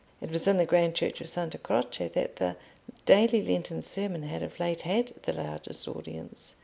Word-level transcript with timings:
It 0.19 0.31
was 0.31 0.47
in 0.47 0.57
the 0.57 0.65
grand 0.65 0.95
church 0.95 1.21
of 1.21 1.29
Santa 1.29 1.59
Croce 1.59 2.07
that 2.07 2.37
the 2.37 2.55
daily 3.05 3.43
Lenten 3.47 3.83
sermon 3.83 4.23
had 4.23 4.41
of 4.41 4.59
late 4.59 4.81
had 4.81 5.13
the 5.21 5.33
largest 5.33 5.87
audience. 5.87 6.55